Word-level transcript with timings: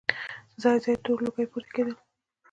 ځای 0.61 0.77
ځای 0.83 0.95
تور 1.03 1.17
لوګي 1.25 1.45
پورته 1.51 1.71
کېدل. 1.75 1.95